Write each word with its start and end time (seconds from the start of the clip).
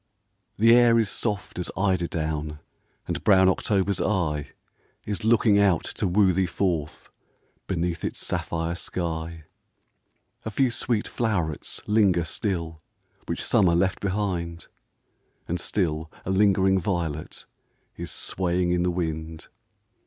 The 0.57 0.73
air 0.73 0.97
is 0.97 1.11
soft 1.11 1.59
as 1.59 1.69
eider 1.77 2.07
down; 2.07 2.59
And 3.07 3.23
brown 3.23 3.47
October's 3.47 4.01
eye 4.01 4.47
Is 5.05 5.23
looking 5.23 5.59
out 5.59 5.83
to 5.83 6.07
woo 6.07 6.33
thee 6.33 6.47
forth 6.47 7.11
Beneath 7.67 8.03
its 8.03 8.17
sapphire 8.17 8.73
sky. 8.73 9.43
AN 9.43 9.43
AUTUMN 9.43 9.45
INVITATION. 10.37 10.41
115 10.41 10.47
A 10.47 10.51
few 10.55 10.71
sweet 10.71 11.07
flow'rets 11.07 11.81
linger 11.85 12.23
still, 12.23 12.81
Which 13.27 13.45
Summer 13.45 13.75
left 13.75 13.99
behind; 13.99 14.65
And 15.47 15.59
still 15.59 16.09
a 16.25 16.31
lingering 16.31 16.79
violet 16.79 17.45
Is 17.95 18.09
swaying 18.09 18.71
in 18.71 18.81
the 18.81 18.89
wind. 18.89 19.49